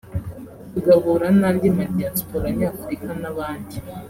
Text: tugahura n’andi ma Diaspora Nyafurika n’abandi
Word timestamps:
tugahura 0.71 1.27
n’andi 1.39 1.67
ma 1.75 1.85
Diaspora 1.95 2.45
Nyafurika 2.57 3.11
n’abandi 3.21 3.75